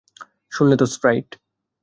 শুনলে 0.51 0.75
তো, 0.75 0.85
স্প্রাইট? 0.85 1.27